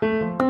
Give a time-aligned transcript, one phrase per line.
[0.00, 0.49] Thank you.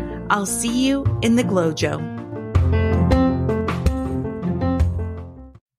[0.31, 1.99] I'll see you in the GlowJo.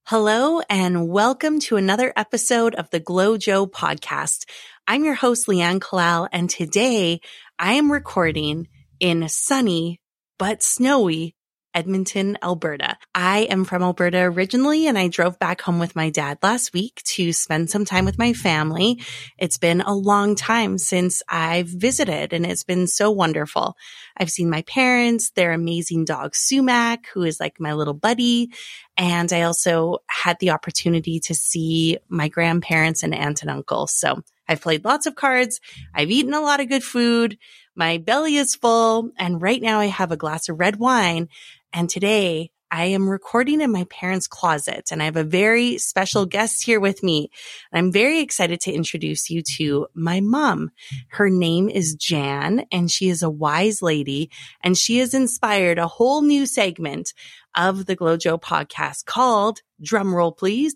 [0.05, 4.45] Hello and welcome to another episode of the GlowJo podcast.
[4.87, 7.23] I'm your host, Leanne Kallal, and today
[7.59, 8.69] I am recording
[9.01, 10.03] in sunny
[10.39, 11.35] but snowy
[11.75, 12.99] Edmonton, Alberta.
[13.15, 17.03] I am from Alberta originally and I drove back home with my dad last week
[17.05, 19.01] to spend some time with my family.
[19.39, 23.77] It's been a long time since I've visited and it's been so wonderful.
[24.17, 28.51] I've seen my parents, their amazing dog Sumac, who is like my little buddy.
[28.97, 33.87] And I also had the opportunity to see my grandparents and aunt and uncle.
[33.87, 35.61] So I've played lots of cards.
[35.95, 37.39] I've eaten a lot of good food.
[37.75, 39.11] My belly is full.
[39.19, 41.29] And right now I have a glass of red wine
[41.73, 46.25] and today I am recording in my parents' closet and I have a very special
[46.25, 47.31] guest here with me.
[47.71, 50.71] I'm very excited to introduce you to my mom.
[51.09, 54.31] Her name is Jan and she is a wise lady
[54.63, 57.13] and she has inspired a whole new segment
[57.55, 60.75] of the GlowJo podcast called drumroll please.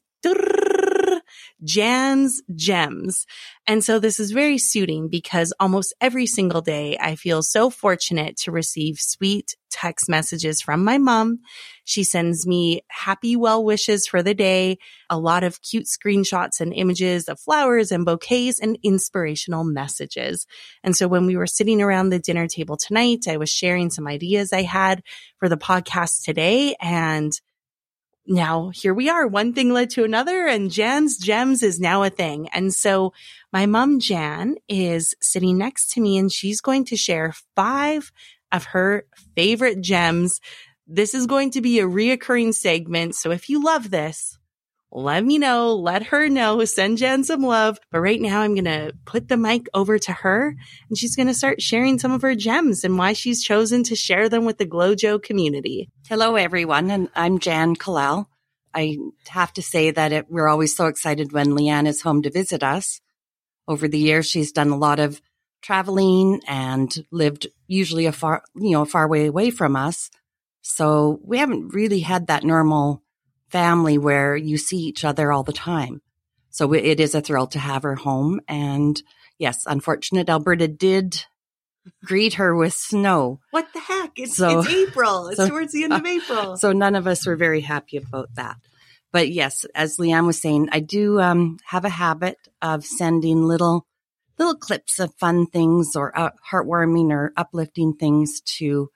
[1.64, 3.26] Jan's Gems.
[3.66, 8.36] And so this is very suiting because almost every single day I feel so fortunate
[8.38, 11.40] to receive sweet text messages from my mom.
[11.84, 14.78] She sends me happy well wishes for the day,
[15.10, 20.46] a lot of cute screenshots and images of flowers and bouquets and inspirational messages.
[20.82, 24.06] And so when we were sitting around the dinner table tonight, I was sharing some
[24.06, 25.02] ideas I had
[25.38, 27.32] for the podcast today and
[28.26, 29.26] now here we are.
[29.26, 32.48] One thing led to another and Jan's gems is now a thing.
[32.48, 33.12] And so
[33.52, 38.10] my mom, Jan, is sitting next to me and she's going to share five
[38.52, 40.40] of her favorite gems.
[40.86, 43.14] This is going to be a reoccurring segment.
[43.16, 44.35] So if you love this,
[44.96, 47.78] let me know, let her know, send Jan some love.
[47.92, 50.56] But right now I'm going to put the mic over to her
[50.88, 53.94] and she's going to start sharing some of her gems and why she's chosen to
[53.94, 55.90] share them with the GlowJo community.
[56.08, 56.90] Hello, everyone.
[56.90, 58.24] And I'm Jan Kallal.
[58.72, 58.96] I
[59.28, 62.62] have to say that it, we're always so excited when Leanne is home to visit
[62.62, 63.02] us.
[63.68, 65.20] Over the years, she's done a lot of
[65.60, 70.08] traveling and lived usually a far, you know, far way away from us.
[70.62, 73.02] So we haven't really had that normal
[73.50, 76.02] family where you see each other all the time.
[76.50, 78.40] So it is a thrill to have her home.
[78.48, 79.00] And
[79.38, 81.24] yes, unfortunate Alberta did
[82.04, 83.40] greet her with snow.
[83.50, 84.12] What the heck?
[84.16, 85.28] It's, so, it's April.
[85.28, 86.56] It's so, towards the end of April.
[86.58, 88.56] So none of us were very happy about that.
[89.12, 93.86] But yes, as Leanne was saying, I do um, have a habit of sending little
[94.38, 98.90] little clips of fun things or uh, heartwarming or uplifting things to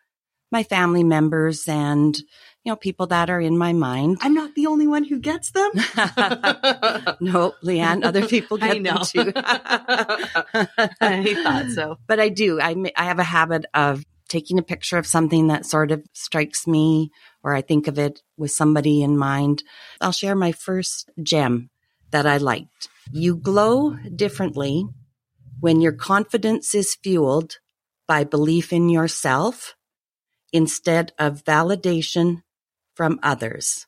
[0.51, 2.19] my family members and
[2.65, 4.19] you know people that are in my mind.
[4.21, 5.71] I'm not the only one who gets them.
[7.21, 9.33] no, Leanne, other people get them too.
[11.01, 12.61] I thought so, but I do.
[12.61, 16.67] I I have a habit of taking a picture of something that sort of strikes
[16.67, 17.11] me
[17.43, 19.63] or I think of it with somebody in mind.
[20.01, 21.71] I'll share my first gem
[22.11, 22.89] that I liked.
[23.11, 24.87] You glow differently
[25.59, 27.59] when your confidence is fueled
[28.07, 29.75] by belief in yourself
[30.53, 32.43] instead of validation
[33.01, 33.87] from others.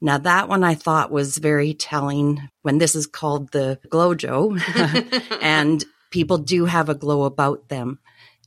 [0.00, 5.84] Now that one I thought was very telling when this is called the GlowJo and
[6.10, 8.00] people do have a glow about them.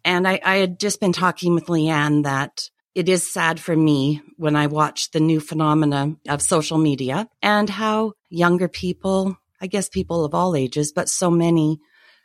[0.04, 4.22] And I, I, had just been talking with Leanne that it is sad for me
[4.36, 9.88] when I watch the new phenomena of social media and how younger people, I guess
[9.88, 11.80] people of all ages, but so many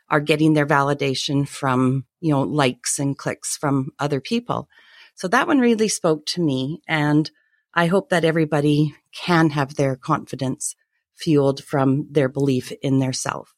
[0.09, 4.67] are getting their validation from, you know, likes and clicks from other people.
[5.15, 6.81] So that one really spoke to me.
[6.87, 7.31] And
[7.75, 10.75] I hope that everybody can have their confidence
[11.13, 13.53] fueled from their belief in their self.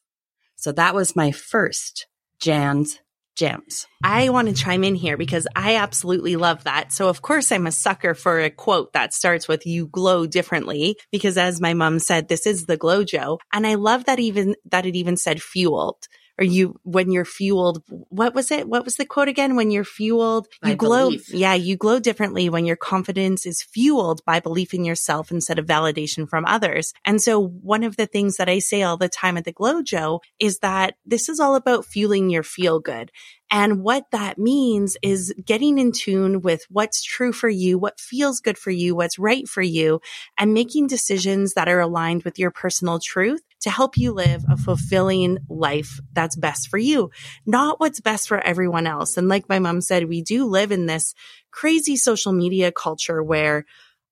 [0.56, 2.06] So that was my first
[2.40, 2.98] Jan's
[3.36, 3.86] gems.
[4.02, 6.92] I want to chime in here because I absolutely love that.
[6.92, 10.96] So of course I'm a sucker for a quote that starts with you glow differently
[11.12, 13.38] because as my mom said, this is the GlowJo.
[13.52, 17.82] And I love that even, that it even said fueled or you, when you're fueled,
[17.88, 18.68] what was it?
[18.68, 19.56] What was the quote again?
[19.56, 21.06] When you're fueled, By you glow.
[21.06, 21.32] belief.
[21.32, 21.54] Yeah.
[21.54, 26.28] You glow differently when your confidence is fueled by belief in yourself instead of validation
[26.28, 26.92] from others.
[27.04, 30.20] And so one of the things that I say all the time at the GlowJo
[30.38, 33.10] is that this is all about fueling your feel good.
[33.50, 38.40] And what that means is getting in tune with what's true for you, what feels
[38.40, 40.00] good for you, what's right for you,
[40.38, 44.56] and making decisions that are aligned with your personal truth to help you live a
[44.56, 47.10] fulfilling life that's best for you,
[47.46, 49.16] not what's best for everyone else.
[49.16, 51.14] And like my mom said, we do live in this
[51.50, 53.64] crazy social media culture where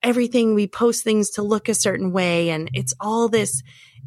[0.03, 3.63] everything we post things to look a certain way and it's all this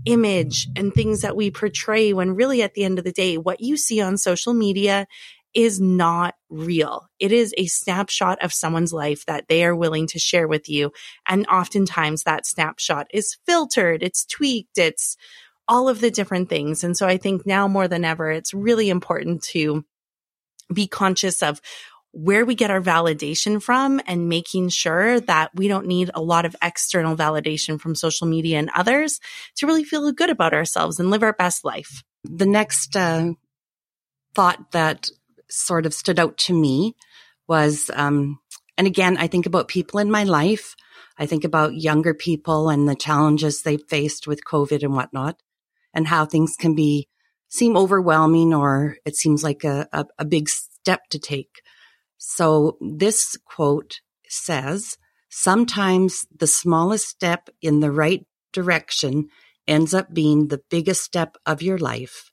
[0.06, 3.60] image and things that we portray when really at the end of the day, what
[3.60, 5.08] you see on social media
[5.54, 7.08] is not real.
[7.20, 10.92] It is a snapshot of someone's life that they are willing to share with you.
[11.28, 15.18] And oftentimes that snapshot is filtered, it's tweaked, it's
[15.68, 16.84] all of the different things.
[16.84, 19.86] And so I think now more than ever, it's really important to
[20.72, 21.62] be conscious of
[22.12, 26.46] where we get our validation from and making sure that we don't need a lot
[26.46, 29.20] of external validation from social media and others
[29.56, 32.04] to really feel good about ourselves and live our best life.
[32.24, 33.34] The next uh,
[34.34, 35.10] thought that
[35.50, 36.96] sort of stood out to me
[37.48, 38.40] was, um,
[38.78, 40.76] and again, I think about people in my life.
[41.18, 45.42] I think about younger people and the challenges they've faced with COVID and whatnot,
[45.94, 47.08] and how things can be
[47.50, 51.62] seem overwhelming or it seems like a, a, a big step to take.
[52.20, 54.98] So this quote says,
[55.30, 59.30] sometimes the smallest step in the right direction
[59.68, 62.32] ends up being the biggest step of your life.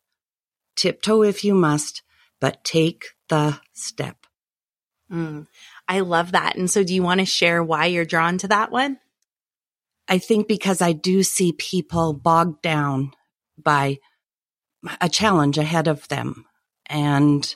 [0.74, 2.02] Tiptoe if you must,
[2.40, 4.16] but take the step.
[5.10, 5.46] Mm,
[5.86, 6.56] I love that.
[6.56, 8.98] And so do you want to share why you're drawn to that one?
[10.08, 13.12] I think because I do see people bogged down
[13.56, 13.98] by
[15.00, 16.44] a challenge ahead of them
[16.86, 17.54] and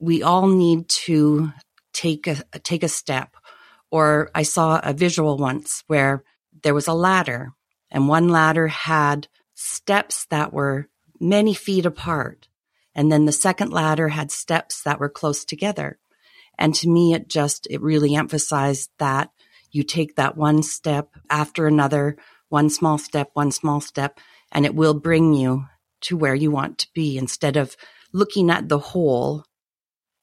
[0.00, 1.52] we all need to
[1.92, 3.36] take a take a step.
[3.90, 6.24] Or I saw a visual once where
[6.62, 7.52] there was a ladder
[7.90, 10.88] and one ladder had steps that were
[11.20, 12.48] many feet apart
[12.94, 15.98] and then the second ladder had steps that were close together.
[16.58, 19.30] And to me it just it really emphasized that
[19.70, 22.16] you take that one step after another
[22.48, 24.18] one small step one small step
[24.50, 25.66] and it will bring you
[26.00, 27.76] to where you want to be instead of
[28.12, 29.44] looking at the whole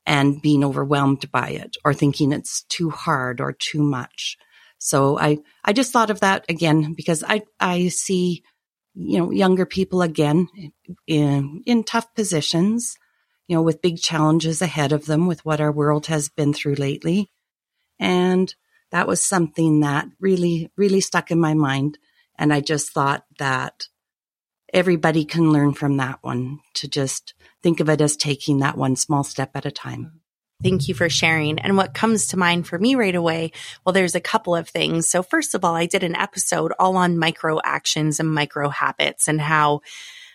[0.08, 4.38] and being overwhelmed by it or thinking it's too hard or too much.
[4.80, 8.44] So I, I just thought of that again because I, I see,
[8.96, 10.48] you know, younger people again
[11.08, 12.96] in, in tough positions,
[13.50, 16.76] you know, with big challenges ahead of them with what our world has been through
[16.76, 17.30] lately.
[18.00, 18.54] And
[18.92, 21.98] that was something that really, really stuck in my mind.
[22.40, 23.88] And I just thought that
[24.74, 27.34] everybody can learn from that one to just
[27.64, 30.22] think of it as taking that one small step at a time.
[30.64, 31.60] Thank you for sharing.
[31.60, 33.52] And what comes to mind for me right away,
[33.86, 35.08] well, there's a couple of things.
[35.08, 39.28] So first of all, I did an episode all on micro actions and micro habits
[39.28, 39.82] and how,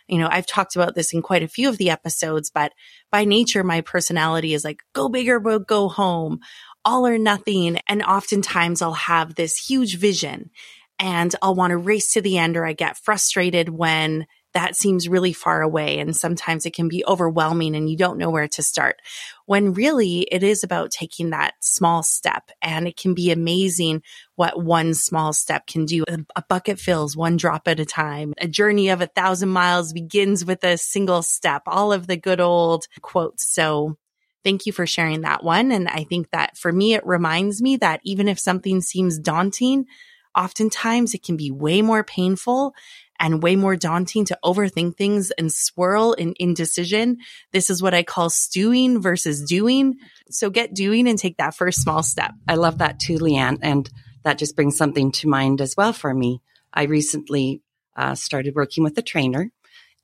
[0.06, 2.73] you know, I've talked about this in quite a few of the episodes, but
[3.11, 6.38] by nature, my personality is like go big or go home,
[6.84, 7.79] all or nothing.
[7.88, 10.50] And oftentimes I'll have this huge vision
[10.99, 15.09] and I'll want to race to the end or I get frustrated when that seems
[15.09, 15.99] really far away.
[15.99, 19.00] And sometimes it can be overwhelming and you don't know where to start.
[19.47, 24.03] When really it is about taking that small step and it can be amazing
[24.37, 26.05] what one small step can do.
[26.37, 28.35] A bucket fills one drop at a time.
[28.39, 31.62] A journey of a thousand miles begins with a single step.
[31.67, 33.47] All of the good old quotes.
[33.47, 33.97] So
[34.44, 35.72] thank you for sharing that one.
[35.72, 39.87] And I think that for me, it reminds me that even if something seems daunting,
[40.36, 42.74] oftentimes it can be way more painful
[43.19, 47.19] and way more daunting to overthink things and swirl in indecision.
[47.53, 49.94] This is what I call stewing versus doing.
[50.31, 52.32] So get doing and take that first small step.
[52.48, 53.58] I love that too, Leanne.
[53.62, 53.89] And
[54.24, 56.41] that just brings something to mind as well for me.
[56.72, 57.62] I recently
[57.96, 59.51] uh, started working with a trainer.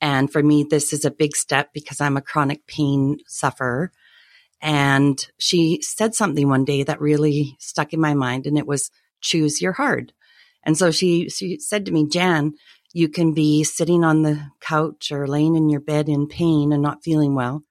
[0.00, 3.90] And for me, this is a big step because I'm a chronic pain sufferer.
[4.61, 8.90] And she said something one day that really stuck in my mind, and it was
[9.20, 10.12] choose your hard.
[10.68, 12.52] And so she, she said to me, Jan,
[12.92, 16.82] you can be sitting on the couch or laying in your bed in pain and
[16.82, 17.62] not feeling well.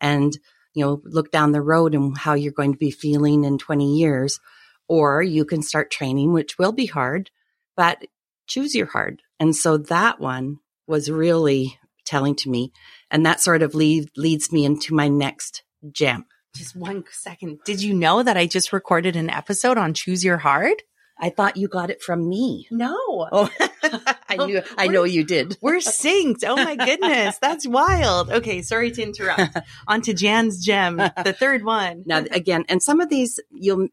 [0.00, 0.32] And,
[0.72, 3.98] you know, look down the road and how you're going to be feeling in 20
[3.98, 4.40] years.
[4.88, 7.30] Or you can start training, which will be hard,
[7.76, 8.06] but
[8.46, 9.20] choose your hard.
[9.38, 12.72] And so that one was really telling to me.
[13.10, 16.24] And that sort of lead, leads me into my next gem.
[16.54, 17.58] Just one second.
[17.66, 20.82] Did you know that I just recorded an episode on choose your hard?
[21.18, 22.68] I thought you got it from me.
[22.70, 23.28] No.
[23.32, 23.50] Oh,
[24.28, 25.56] I knew, I know you did.
[25.62, 26.44] We're synced.
[26.46, 27.38] Oh my goodness.
[27.38, 28.30] That's wild.
[28.30, 28.60] Okay.
[28.62, 29.56] Sorry to interrupt.
[29.88, 32.02] On to Jan's gem, the third one.
[32.06, 33.88] Now, again, and some of these you'll,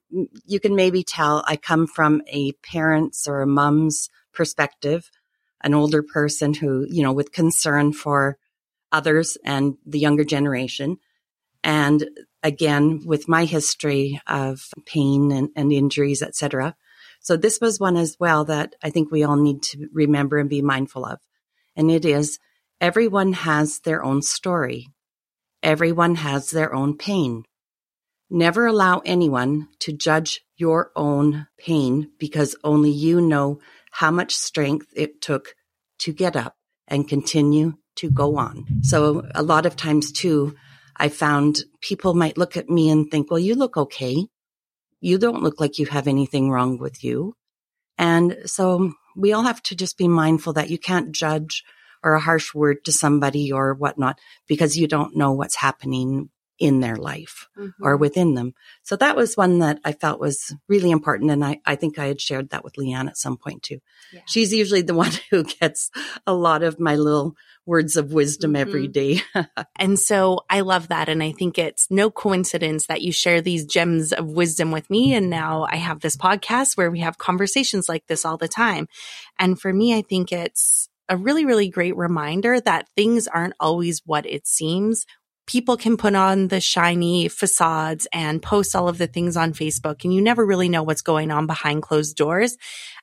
[0.45, 5.09] you can maybe tell I come from a parent's or a mom's perspective,
[5.61, 8.37] an older person who, you know, with concern for
[8.91, 10.97] others and the younger generation.
[11.63, 12.09] And
[12.41, 16.75] again, with my history of pain and, and injuries, etc.
[17.23, 20.49] So this was one as well that I think we all need to remember and
[20.49, 21.19] be mindful of.
[21.75, 22.37] And it is
[22.79, 24.89] everyone has their own story.
[25.63, 27.45] Everyone has their own pain.
[28.29, 33.59] Never allow anyone to judge your own pain because only you know
[33.91, 35.55] how much strength it took
[35.99, 36.55] to get up
[36.87, 38.65] and continue to go on.
[38.81, 40.55] So a lot of times too,
[40.97, 44.27] I found people might look at me and think, well, you look okay.
[45.03, 47.35] You don't look like you have anything wrong with you.
[47.97, 51.63] And so we all have to just be mindful that you can't judge
[52.03, 54.17] or a harsh word to somebody or whatnot
[54.47, 56.29] because you don't know what's happening
[56.59, 57.83] in their life mm-hmm.
[57.83, 58.53] or within them.
[58.83, 61.31] So that was one that I felt was really important.
[61.31, 63.79] And I, I think I had shared that with Leanne at some point too.
[64.11, 64.21] Yeah.
[64.27, 65.89] She's usually the one who gets
[66.27, 68.61] a lot of my little words of wisdom mm-hmm.
[68.61, 69.21] every day.
[69.77, 71.09] and so I love that.
[71.09, 75.13] And I think it's no coincidence that you share these gems of wisdom with me.
[75.13, 78.87] And now I have this podcast where we have conversations like this all the time.
[79.39, 84.01] And for me, I think it's a really, really great reminder that things aren't always
[84.05, 85.05] what it seems
[85.45, 90.03] people can put on the shiny facades and post all of the things on Facebook
[90.03, 92.57] and you never really know what's going on behind closed doors.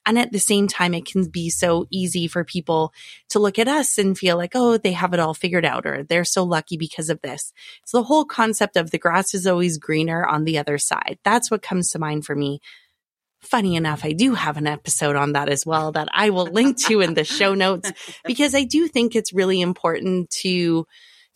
[0.06, 2.94] And at the same time, it can be so easy for people
[3.28, 6.02] to look at us and feel like, oh, they have it all figured out or
[6.02, 7.52] they're so lucky because of this.
[7.84, 11.18] So the whole concept of the grass is always greener on the other side.
[11.22, 12.60] That's what comes to mind for me.
[13.42, 16.78] Funny enough, I do have an episode on that as well that I will link
[16.86, 17.90] to in the show notes
[18.24, 20.86] because I do think it's really important to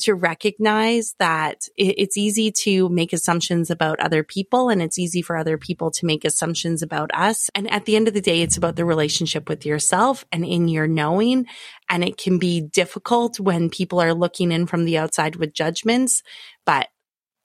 [0.01, 5.37] to recognize that it's easy to make assumptions about other people and it's easy for
[5.37, 7.49] other people to make assumptions about us.
[7.55, 10.69] And at the end of the day, it's about the relationship with yourself and in
[10.69, 11.47] your knowing.
[11.89, 16.23] And it can be difficult when people are looking in from the outside with judgments,
[16.67, 16.89] but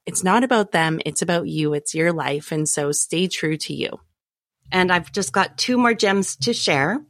[0.06, 1.00] it's not about them.
[1.06, 1.72] It's about you.
[1.74, 2.52] It's your life.
[2.52, 4.00] And so stay true to you.
[4.72, 7.00] And I've just got two more gems to share,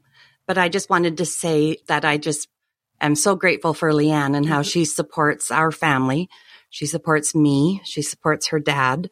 [0.47, 2.49] but I just wanted to say that I just
[3.07, 4.69] am so grateful for Leanne and how mm-hmm.
[4.69, 6.29] she supports our family.
[6.71, 7.81] She supports me.
[7.85, 9.11] She supports her dad,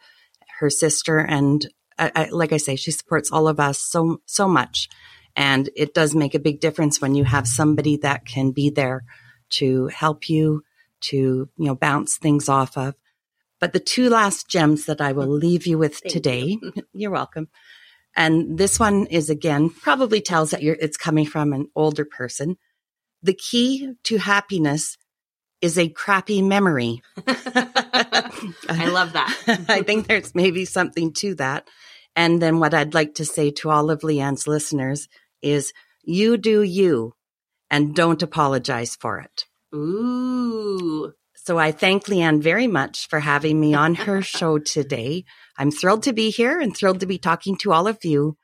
[0.61, 1.67] her sister, and
[1.99, 4.89] I, I, like I say, she supports all of us so, so much.
[5.37, 9.05] And it does make a big difference when you have somebody that can be there
[9.51, 10.63] to help you,
[11.01, 12.95] to, you know, bounce things off of.
[13.61, 16.73] But the two last gems that I will leave you with Thank today, you.
[16.93, 17.49] you're welcome.
[18.17, 22.57] And this one is again, probably tells that you're, it's coming from an older person.
[23.23, 24.97] The key to happiness
[25.61, 27.03] is a crappy memory.
[27.27, 29.37] I love that.
[29.69, 31.69] I think there's maybe something to that.
[32.15, 35.09] And then what I'd like to say to all of Leanne's listeners
[35.43, 35.73] is
[36.03, 37.15] you do you
[37.71, 39.45] and don't apologize for it.
[39.75, 41.13] Ooh.
[41.35, 45.25] So I thank Leanne very much for having me on her show today.
[45.57, 48.37] I'm thrilled to be here and thrilled to be talking to all of you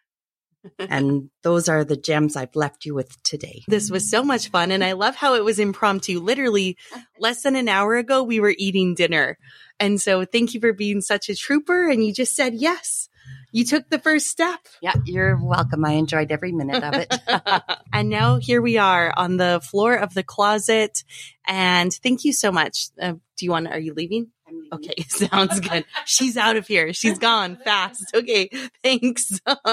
[0.79, 3.63] and those are the gems I've left you with today.
[3.69, 4.71] This was so much fun.
[4.71, 6.21] And I love how it was impromptu.
[6.21, 6.77] Literally
[7.19, 9.39] less than an hour ago, we were eating dinner.
[9.81, 11.89] And so thank you for being such a trooper.
[11.89, 13.09] And you just said yes.
[13.53, 14.59] You took the first step.
[14.83, 15.85] Yeah, you're welcome.
[15.85, 17.15] I enjoyed every minute of it.
[17.93, 21.05] and now here we are on the floor of the closet.
[21.47, 22.89] And thank you so much.
[23.01, 24.33] Uh, do you want, are you leaving?
[24.73, 25.85] Okay, sounds good.
[26.05, 26.93] She's out of here.
[26.93, 28.05] She's gone fast.
[28.15, 28.49] Okay,
[28.83, 29.41] thanks.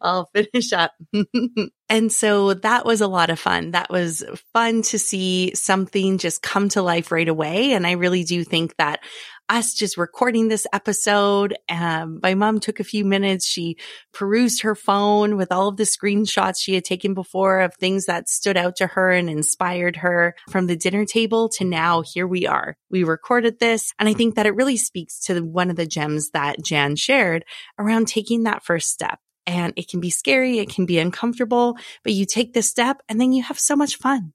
[0.00, 0.92] I'll finish up.
[1.88, 3.72] and so that was a lot of fun.
[3.72, 7.72] That was fun to see something just come to life right away.
[7.72, 9.00] And I really do think that
[9.48, 11.54] us just recording this episode.
[11.68, 13.46] Um, my mom took a few minutes.
[13.46, 13.76] She
[14.14, 18.30] perused her phone with all of the screenshots she had taken before of things that
[18.30, 22.46] stood out to her and inspired her from the dinner table to now here we
[22.46, 22.76] are.
[22.90, 23.94] We recorded this.
[23.98, 27.44] And I think that it really speaks to one of the gems that Jan shared
[27.78, 29.18] around taking that first step.
[29.46, 30.58] And it can be scary.
[30.58, 33.96] It can be uncomfortable, but you take this step and then you have so much
[33.96, 34.34] fun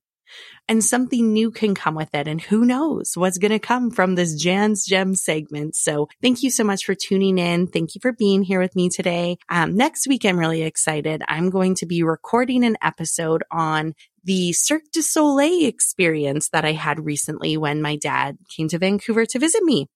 [0.68, 2.28] and something new can come with it.
[2.28, 5.76] And who knows what's going to come from this Jan's Gem segment.
[5.76, 7.68] So thank you so much for tuning in.
[7.68, 9.38] Thank you for being here with me today.
[9.50, 11.24] Um, next week, I'm really excited.
[11.28, 13.94] I'm going to be recording an episode on
[14.28, 19.26] the Cirque du Soleil experience that I had recently when my dad came to Vancouver
[19.26, 19.88] to visit me.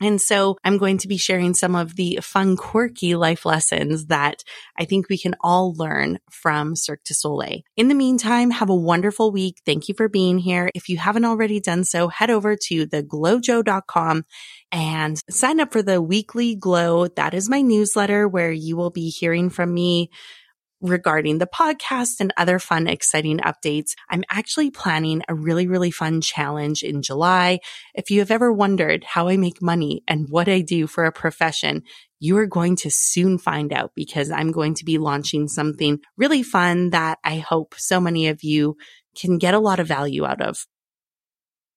[0.00, 4.42] And so I'm going to be sharing some of the fun, quirky life lessons that
[4.76, 7.60] I think we can all learn from Cirque du Soleil.
[7.76, 9.62] In the meantime, have a wonderful week.
[9.64, 10.68] Thank you for being here.
[10.74, 14.24] If you haven't already done so, head over to theglowjo.com
[14.72, 17.06] and sign up for the weekly glow.
[17.06, 20.10] That is my newsletter where you will be hearing from me
[20.84, 23.94] regarding the podcast and other fun, exciting updates.
[24.10, 27.60] I'm actually planning a really, really fun challenge in July.
[27.94, 31.12] If you have ever wondered how I make money and what I do for a
[31.12, 31.82] profession,
[32.20, 36.42] you are going to soon find out because I'm going to be launching something really
[36.42, 38.76] fun that I hope so many of you
[39.16, 40.66] can get a lot of value out of.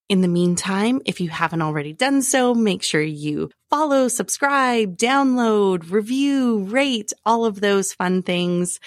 [0.09, 5.91] In the meantime, if you haven't already done so, make sure you follow, subscribe, download,
[5.91, 8.79] review, rate, all of those fun things.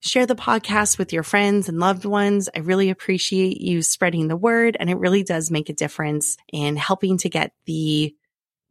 [0.00, 2.48] Share the podcast with your friends and loved ones.
[2.54, 6.76] I really appreciate you spreading the word and it really does make a difference in
[6.76, 8.14] helping to get the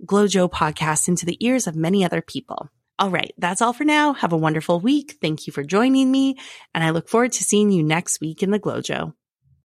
[0.06, 2.70] GlowJo podcast into the ears of many other people.
[2.98, 3.32] All right.
[3.38, 4.14] That's all for now.
[4.14, 5.18] Have a wonderful week.
[5.22, 6.38] Thank you for joining me
[6.74, 9.14] and I look forward to seeing you next week in the GlowJo.